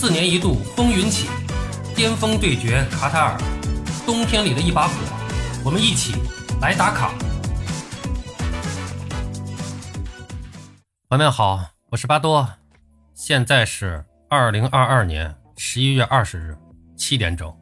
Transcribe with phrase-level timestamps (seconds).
[0.00, 1.28] 四年一度风云起，
[1.96, 3.36] 巅峰对决卡塔尔，
[4.06, 4.94] 冬天里的一把火，
[5.64, 6.14] 我们一起
[6.60, 7.12] 来打卡。
[11.08, 12.48] 朋友们好，我是巴多，
[13.12, 16.56] 现在是二零二二年十一月二十日
[16.96, 17.52] 七点整，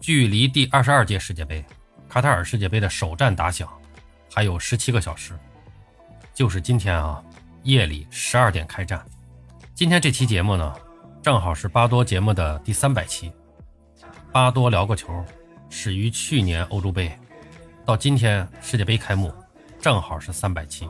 [0.00, 1.64] 距离第二十二届世界杯
[2.08, 3.68] 卡塔尔世界杯的首战打响
[4.32, 5.36] 还有十七个小时，
[6.32, 7.20] 就是今天啊，
[7.64, 9.04] 夜里十二点开战。
[9.74, 10.72] 今天这期节目呢，
[11.22, 13.30] 正好是巴多节目的第三百期。
[14.32, 15.24] 巴多聊个球，
[15.70, 17.16] 始于去年欧洲杯，
[17.86, 19.32] 到今天世界杯开幕，
[19.80, 20.88] 正好是三百期。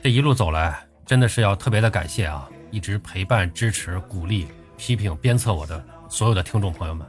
[0.00, 4.46] 这一路走来，真的是要特别的感谢啊，一直陪伴、支持、鼓励、
[4.76, 7.04] 批评、鞭策我的所有的听众朋友们。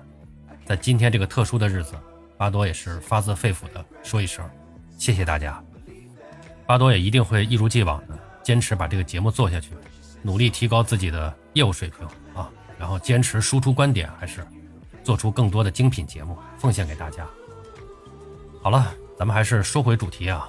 [0.65, 1.93] 在今天这个特殊的日子，
[2.35, 4.43] 巴多也是发自肺腑的说一声，
[4.97, 5.63] 谢谢大家。
[6.65, 9.69] 巴多也一定会一如既往的坚持把这个节目做下去。
[10.23, 12.05] 努力提高自己的业务水平
[12.35, 14.45] 啊，然后坚持输出观点，还是
[15.03, 17.27] 做出更多的精品节目奉献给大家。
[18.61, 20.47] 好了，咱们还是说回主题啊，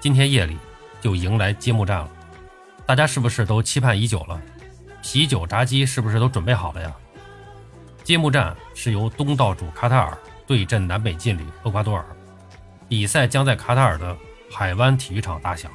[0.00, 0.56] 今天夜里
[1.00, 2.08] 就迎来揭幕战了，
[2.86, 4.40] 大家是不是都期盼已久了？
[5.02, 6.92] 啤酒、炸鸡是不是都准备好了呀？
[8.04, 12.04] 揭幕战是由东道主卡塔尔对阵南北劲旅厄瓜多尔，
[12.88, 14.16] 比赛将在卡塔尔的
[14.50, 15.70] 海湾体育场打响。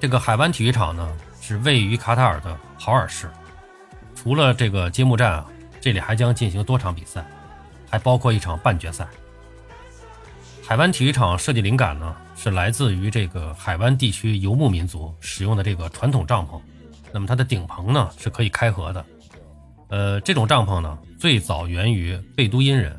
[0.00, 1.16] 这个海湾体育场呢？
[1.46, 3.30] 是位于卡塔尔的豪尔市。
[4.14, 5.46] 除了这个揭幕战啊，
[5.78, 7.22] 这里还将进行多场比赛，
[7.90, 9.06] 还包括一场半决赛。
[10.66, 16.58] 海湾体育场设计灵感呢，是来自于这个海湾地区游牧民族使用的这个传统帐篷。
[17.12, 19.04] 那么它的顶棚呢是可以开合的。
[19.88, 22.98] 呃，这种帐篷呢最早源于贝都因人。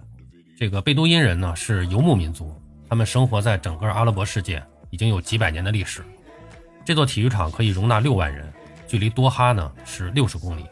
[0.56, 2.54] 这个贝都因人呢是游牧民族，
[2.88, 6.06] 他们生活在整个阿拉伯世界已经有几百年的历史。
[6.86, 8.53] 这座体育场可以容纳六万人，
[8.88, 10.64] 距离多哈呢是六十公里。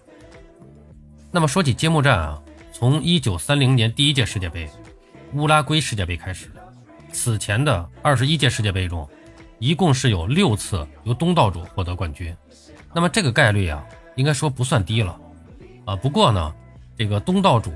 [1.31, 2.39] 那么说起揭幕战啊，
[2.71, 4.69] 从一九三零年第一届世界杯
[5.33, 6.51] 乌拉圭世界杯开始，
[7.11, 9.09] 此前的二十一届世界杯中，
[9.57, 12.35] 一共是有六次由东道主获得冠军。
[12.93, 13.83] 那么这个概率啊，
[14.15, 15.19] 应该说不算低了
[15.85, 15.95] 啊。
[15.95, 16.53] 不过呢，
[16.95, 17.73] 这个东道主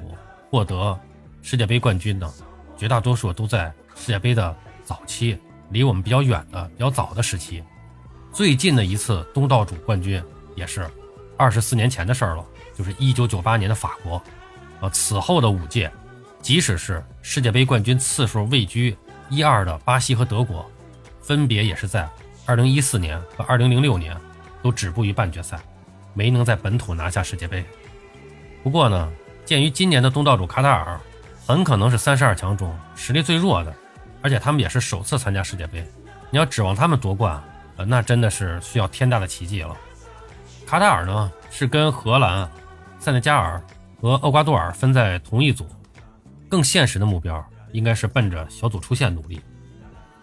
[0.52, 0.96] 获得
[1.42, 2.32] 世界杯冠军呢，
[2.78, 5.36] 绝大多数都在世界杯的早期，
[5.72, 7.64] 离我们比较远的、比较早的时期。
[8.38, 10.22] 最近的一次东道主冠军
[10.54, 10.88] 也是
[11.38, 14.22] 二十四年前的事儿了，就是一九九八年的法国。
[14.80, 15.92] 呃，此后的五届，
[16.40, 18.96] 即使是世界杯冠军次数位居
[19.32, 20.64] 一二的巴西和德国，
[21.20, 22.08] 分别也是在
[22.46, 24.16] 二零一四年和二零零六年
[24.62, 25.60] 都止步于半决赛，
[26.14, 27.66] 没能在本土拿下世界杯。
[28.62, 29.12] 不过呢，
[29.46, 31.02] 鉴于今年的东道主卡塔尔
[31.48, 33.74] 很可能是三十二强中实力最弱的，
[34.22, 35.84] 而且他们也是首次参加世界杯，
[36.30, 37.44] 你要指望他们夺冠？
[37.78, 39.76] 呃，那真的是需要天大的奇迹了。
[40.66, 42.50] 卡塔尔呢是跟荷兰、
[43.00, 43.62] 塞内加尔
[44.02, 45.66] 和厄瓜多尔分在同一组，
[46.50, 49.40] 更现实的目标应该是奔着小组出线努力。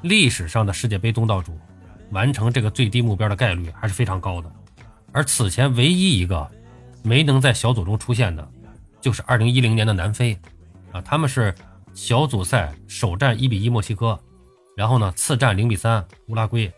[0.02, 1.58] 历史上的世界杯东道主
[2.10, 4.52] 完成这个最低目标的概率还是非常高的。
[5.12, 6.50] 而此前唯一一个
[7.02, 8.46] 没能在小组中出现的，
[9.00, 10.36] 就是2010年的南非
[10.92, 11.54] 啊，他们是
[11.94, 14.18] 小组赛首战1比1墨西哥，
[14.76, 16.70] 然后呢次战0比3乌拉圭。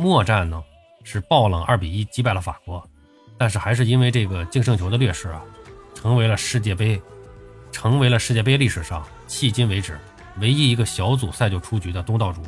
[0.00, 0.62] 末战呢
[1.04, 2.82] 是爆冷二比一击败了法国，
[3.36, 5.42] 但是还是因为这个净胜球的劣势啊，
[5.94, 7.00] 成为了世界杯，
[7.70, 9.98] 成为了世界杯历史上迄今为止
[10.38, 12.42] 唯一一个小组赛就出局的东道主。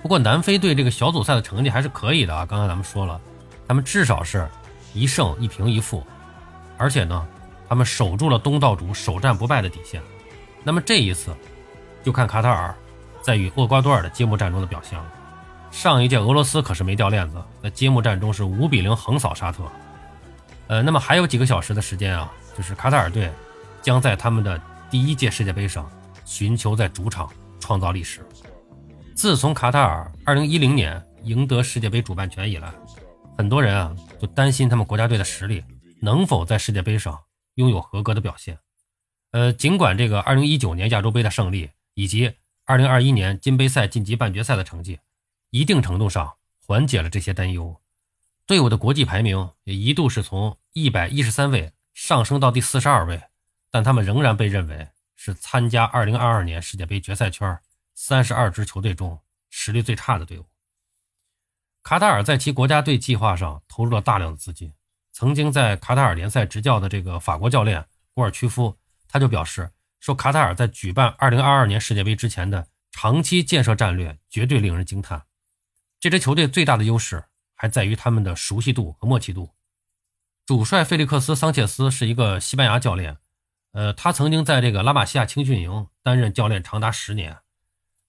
[0.00, 3.20] 不过南非队这个小组赛的成绩还是可以的啊，刚才咱们说了，
[3.66, 4.48] 他们至少是
[4.92, 6.06] 一胜一平一负，
[6.78, 7.26] 而且呢，
[7.68, 10.00] 他们守住了东道主首战不败的底线。
[10.62, 11.34] 那么这一次，
[12.04, 12.74] 就看卡塔尔
[13.22, 15.04] 在与厄瓜多尔的揭幕战中的表现了。
[15.74, 19.64] 上一届俄罗斯可是没掉链子，在揭幕战中是五比零横扫沙特。
[20.68, 23.28] 呃，那么还有几个小时的时间啊，就是卡塔尔队
[23.82, 24.58] 将在他们的
[24.88, 25.90] 第一届世界杯上
[26.24, 28.24] 寻求在主场创造历史。
[29.16, 32.72] 自从卡塔尔2010年赢得世界杯主办权以来，
[33.36, 35.64] 很多人啊就担心他们国家队的实力
[36.00, 37.18] 能否在世界杯上
[37.56, 38.56] 拥有合格的表现。
[39.32, 42.32] 呃，尽管这个2019年亚洲杯的胜利以及
[42.66, 45.00] 2021年金杯赛晋级半决赛的成绩。
[45.54, 46.34] 一定程度上
[46.66, 47.80] 缓解了这些担忧，
[48.44, 53.22] 队伍的国际排名也一度是从一百一十三位上升到第四十二位，
[53.70, 57.56] 但他们仍然被认为是参加二零二二年世界杯决赛圈
[57.94, 60.46] 三十二支球队中实力最差的队伍。
[61.84, 64.72] 卡塔尔在其国家队计划上投入了大量的资金，
[65.12, 68.76] 曾经在卡塔尔联赛执教的这个法国教练古尔屈夫
[69.06, 75.24] 他就表示说，卡塔尔在举办二零二二年世界杯之前的长期建设战略绝对令人惊叹。
[76.04, 77.24] 这支球队最大的优势
[77.54, 79.54] 还在于他们的熟悉度和默契度。
[80.44, 83.16] 主帅费利克斯·桑切斯是一个西班牙教练，
[83.72, 87.38] 呃，他曾经在这个拉玛西亚青训营担任教练长达十年，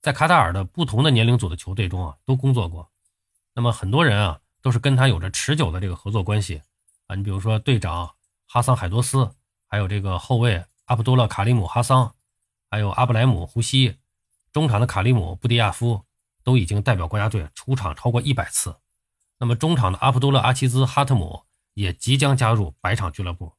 [0.01, 2.91] 在卡塔尔的不同的年龄组的球队中啊都工作过。
[3.53, 6.61] 那么很多人啊都是跟他有着持久的这个合作关系
[7.07, 8.13] 啊，你比如说队长
[8.45, 9.31] 哈桑·海多斯，
[9.69, 12.13] 还有这个后卫阿卜杜勒·卡利姆·哈桑，
[12.69, 13.95] 还有阿布莱姆·胡西，
[14.51, 16.03] 中场的卡利姆·布迪亚夫
[16.45, 18.77] 都已经代表国家队出场超过一百次。
[19.37, 21.43] 那么中场的阿卜杜勒·阿齐兹·哈特姆
[21.73, 23.51] 也即将加入百场俱乐部。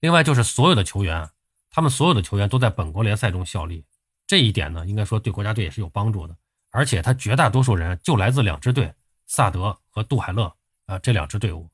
[0.00, 1.28] 另外就是所有的球员，
[1.68, 3.84] 他们所有的球员都在本国联赛中效力，
[4.26, 6.34] 这一点呢，应该说对国家队也是有帮助的。
[6.70, 8.94] 而且他绝大多数人就来自两支队，
[9.26, 10.54] 萨德和杜海勒
[10.86, 11.68] 啊这两支队伍。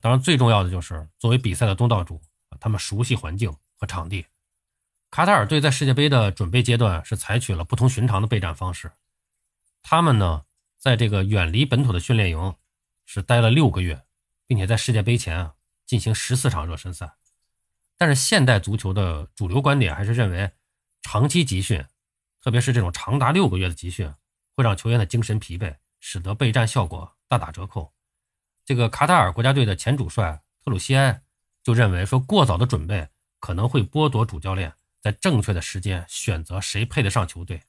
[0.00, 2.20] 当然，最重要的就是作为比赛的东道主，
[2.58, 4.26] 他们熟悉环境和场地。
[5.10, 8.90] 卡塔尔队在世界杯的准备阶段是采取了不同寻常的备战方式，
[9.84, 10.46] 他们呢。
[10.76, 12.56] 在这个远离本土的训练营
[13.06, 14.04] 是待了六个月，
[14.46, 15.54] 并且在世界杯前啊
[15.86, 17.14] 进行十四场热身赛。
[17.96, 20.52] 但是现代足球的主流观点还是认为，
[21.00, 21.82] 长期集训，
[22.42, 24.12] 特别是这种长达六个月的集训，
[24.54, 27.94] 会让球员的精神疲惫，使得备战效果大打折扣。
[28.66, 31.22] 这个卡塔尔国家队的前主帅特鲁西埃
[31.62, 33.08] 就认为说，过早的准备
[33.40, 37.62] 可能会剥夺主教练在正确的时间选择谁配得上球队。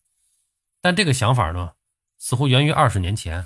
[0.81, 1.75] 但这个想法呢？
[2.25, 3.45] 似乎源于二十年前，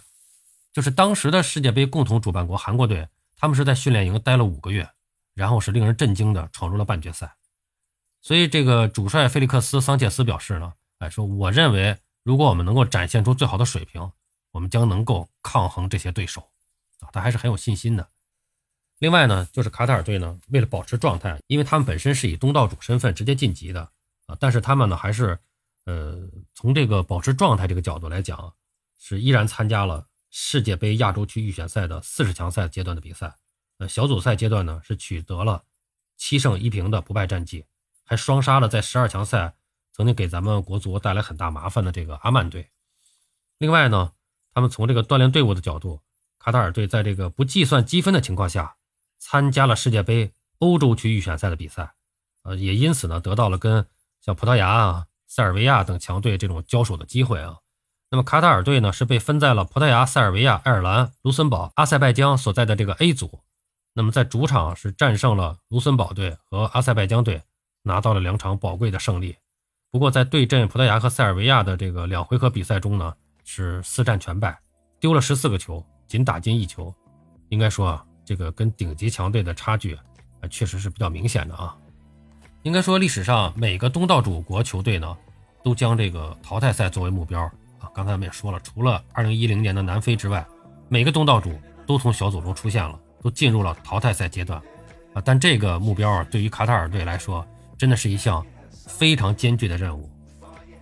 [0.72, 4.90] 就是当时的世界杯共同主办国韩国队，他们是在训练营待了五个月，
[5.34, 7.36] 然后是令人震惊的闯入了半决赛。
[8.22, 14.14] 所以这个主帅菲利克斯·桑切斯表示呢，哎，说我认为如果我们能够展现出最好的水平，
[14.52, 16.50] 我们将能够抗衡这些对手，
[17.02, 18.08] 啊，他还是很有信心的。
[19.00, 23.92] 另外呢，就是卡塔尔队呢，为了保持状态，因为他们本身是以东道主身份直接晋级的，
[24.28, 25.38] 啊，但是他们呢还是，
[25.84, 26.18] 呃，
[26.56, 28.54] 从这个保持状态这个角度来讲。
[29.00, 33.38] 是依然参加了世界杯亚洲区预选赛的四十强赛阶段的比赛，
[33.80, 35.64] 呃，小组赛阶段呢是取得了
[36.18, 37.66] 七胜一平的不败战绩，
[38.04, 39.56] 还双杀了在十二强赛
[39.94, 42.70] 曾经给咱们国足带来很大麻烦的这个阿曼队。
[43.58, 44.12] 另外呢，
[44.54, 46.02] 他们从这个锻炼队伍的角度，
[46.38, 48.76] 卡塔尔队在这个不计算积分的情况下
[49.18, 51.96] 参加了世界杯欧洲区预选赛的比赛，
[52.44, 53.88] 呃，也因此呢得到了跟
[54.22, 57.58] 像葡萄牙啊、塞尔维亚等强队这种交手的机会啊。
[58.12, 63.40] 那么卡塔尔队呢是被分在了葡萄牙、塞尔维亚、爱尔兰、卢森堡、阿塞拜疆所在的这个 A 组。
[63.94, 67.42] 那么在主场是战胜了卢森堡队和阿塞拜疆队，
[67.84, 69.36] 拿到了两场宝贵的胜利。
[69.92, 73.14] 不过在对阵葡萄牙和塞尔维亚的这个两回合比赛中呢，
[73.44, 74.60] 是四战全败，
[75.00, 76.94] 丢了十四个球，仅打进一球。
[77.50, 80.02] 应该说啊，这个跟顶级强队的差距啊，
[80.50, 81.76] 确实是比较明显的啊。
[82.64, 85.18] 应该说历史上每个东道主国球队呢，
[85.64, 87.52] 都将这个淘汰赛作为目标。
[87.80, 90.46] 啊刚才我们也说了，除了2010年的南非之外，
[90.88, 94.62] 每个东道主都从小组中出现了，都进入了淘汰赛阶段
[95.14, 95.22] 啊。
[95.24, 97.46] 但这个目标啊，对于卡塔尔队来说，
[97.78, 100.10] 真的是一项非常艰巨的任务。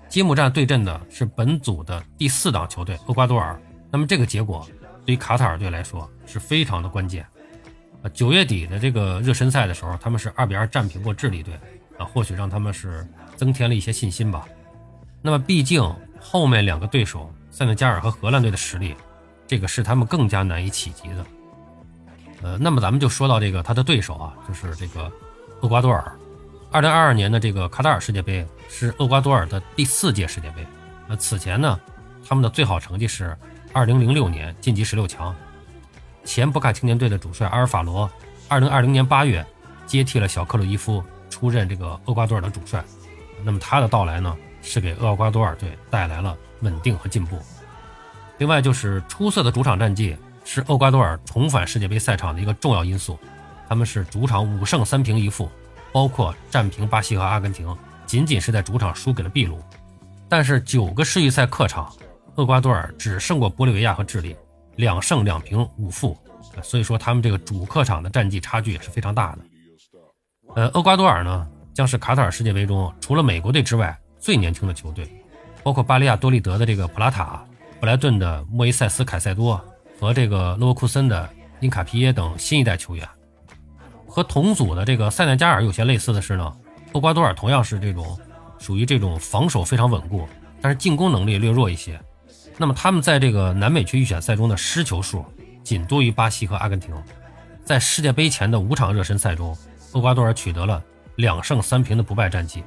[0.10, 3.62] 揭幕战对阵的是本组的第四档球队厄瓜多尔，
[3.92, 4.68] 那么这个结果
[5.06, 7.26] 对于卡塔尔队来说是非常的关键
[8.02, 8.10] 啊。
[8.14, 11.54] 九月底的这个热身赛的时候，他们是二比二战平过智利队
[11.98, 14.48] 啊，或许让他们是增添了一些信心吧。
[15.22, 15.94] 那么毕竟。
[16.30, 18.94] 后面两个对手塞内加尔和荷兰队的实力，
[19.48, 21.26] 这个是他们更加难以企及的。
[22.44, 25.10] 呃，那么咱们就说到这个他的对手啊，就是这个
[25.62, 26.12] 厄瓜多尔。
[26.70, 30.68] 二零二二年的这个卡塔尔世界杯是厄瓜多尔的第四届世界杯。
[31.08, 31.80] 那此前呢，
[32.28, 33.36] 他们的最好成绩是
[33.72, 35.34] 二零零六年晋级十六强。
[36.26, 38.12] 前博卡青年队的主帅阿尔法罗，
[38.50, 39.44] 二零二零年八月
[39.86, 42.84] 接替了小克鲁伊夫出任这个厄瓜多尔的主帅。
[43.46, 44.36] 那么他的到来呢？
[44.62, 47.40] 是给厄瓜多尔队带来了稳定和进步。
[48.38, 53.18] 另外，就是出色的主场战绩是厄瓜多尔重返世界杯赛场的一个重要因素。
[53.68, 55.50] 他们是主场五胜三平一负，
[55.92, 59.60] 包括战平巴西和阿根廷，仅仅是在主场输给了秘鲁。
[60.30, 61.92] 但是九个世预赛客场，
[62.36, 64.36] 厄瓜多尔只胜过玻利维亚和智利，
[64.76, 66.18] 两胜两平五负。
[66.62, 69.40] 所以说，他们这个主客场的战绩差距也是非常大的。
[70.56, 73.98] 呃，厄瓜多尔呢，将是卡塔尔世界杯中除了美国队之外。
[74.20, 75.08] 最年轻的球队，
[75.64, 77.44] 包括巴利亚多利德的这个普拉塔、
[77.80, 79.64] 布莱顿的莫伊塞斯凯塞多
[80.00, 83.08] 和这个勒沃库森的因卡皮耶等新一代球员。
[84.08, 86.54] 和同组的这个塞内加尔有些类似的是呢，
[86.94, 88.18] 厄瓜多尔同样是这种
[88.58, 90.28] 属于这种防守非常稳固，
[90.60, 92.00] 但是进攻能力略弱一些。
[92.58, 95.24] 那么他们在这个南美区预选赛中的失球数
[95.64, 96.96] 仅多于巴西和阿根廷。
[97.64, 99.56] 在世界杯前的五场热身赛中，
[99.92, 100.82] 厄瓜多尔取得了
[101.18, 102.64] 两胜三平的不败战绩。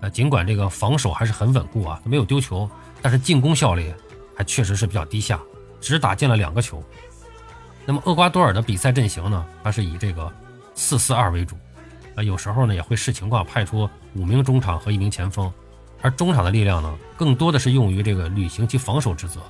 [0.00, 2.68] 呃，尽管这个防守还是很稳固啊，没有丢球，
[3.02, 3.92] 但是进攻效率
[4.34, 5.38] 还确实是比较低下，
[5.80, 6.82] 只打进了两个球。
[7.84, 10.32] 那么厄瓜多尔的比赛阵型呢，它是以这个
[10.74, 11.56] 四四二为主，
[12.14, 15.52] 啊，有时候呢也会视情况派出五名中场和一名前锋，
[16.00, 19.40] 而中场的力量呢，更多的是用于这个履行其防守职责，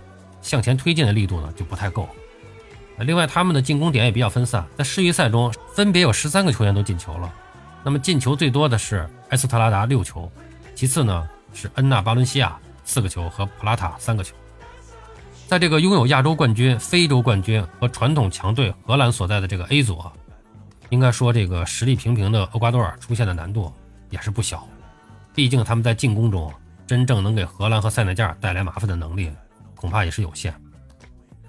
[0.42, 2.08] 向前推进的力度呢就不太够。
[2.98, 7.32] 另外，他们的进攻点也比较分散，在世预赛中分别有十三个球员都进球了。
[7.82, 10.30] 那么进球最多的是埃斯特拉达六球，
[10.74, 14.34] 其次呢是恩纳巴伦西亚四个球和普拉塔三个球。
[15.48, 20.00] 在这个拥有亚洲冠军、非洲冠军和传统强队荷兰所在的这个 A 组，
[20.90, 23.72] 应该说这个实力平平的厄瓜多尔出现的难度
[24.10, 24.68] 也是不小。
[25.34, 26.52] 毕竟他们在进攻中
[26.86, 29.30] 真正能给荷兰和塞内加尔带来麻烦的能力
[29.74, 30.54] 恐怕也是有限。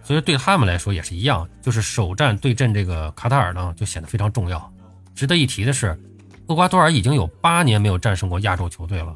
[0.04, 4.72] 所以对他们来说也是一样，就是首战对阵这个卡塔尔呢，就显得非常重要。
[5.14, 6.00] 值得一提的是，
[6.48, 9.16] 厄瓜多尔已经有八年没有战胜过亚洲球队了。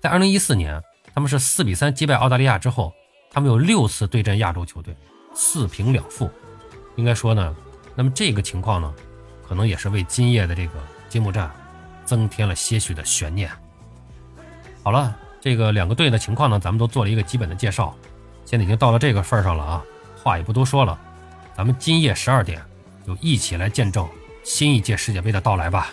[0.00, 0.82] 在2014年，
[1.14, 2.92] 他们是4比3击败澳大利亚之后，
[3.30, 4.96] 他们有六次对阵亚洲球队，
[5.34, 6.30] 四平两负。
[6.96, 7.54] 应该说呢，
[7.94, 8.92] 那么这个情况呢，
[9.46, 10.72] 可能也是为今夜的这个
[11.08, 11.50] 揭幕战
[12.04, 13.50] 增添了些许的悬念。
[14.82, 17.94] 好了，这个两个队的情况呢，咱们都做了一个基本的介绍，
[18.44, 19.82] 现在已经到了这个份上了啊。
[20.22, 20.98] 话也不多说了，
[21.56, 22.62] 咱们今夜十二点
[23.06, 24.08] 就一起来见证
[24.42, 25.92] 新一届世界杯的到来吧。